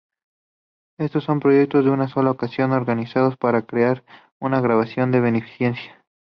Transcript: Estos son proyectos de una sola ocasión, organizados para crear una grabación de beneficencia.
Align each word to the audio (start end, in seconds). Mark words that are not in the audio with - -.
Estos 0.97 1.25
son 1.25 1.39
proyectos 1.39 1.85
de 1.85 1.91
una 1.91 2.07
sola 2.07 2.31
ocasión, 2.31 2.71
organizados 2.71 3.37
para 3.37 3.67
crear 3.67 4.03
una 4.39 4.59
grabación 4.59 5.11
de 5.11 5.19
beneficencia. 5.19 6.03